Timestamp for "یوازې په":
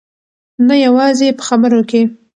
0.85-1.43